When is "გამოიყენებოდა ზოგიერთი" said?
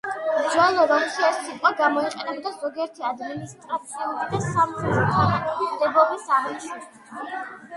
1.81-3.05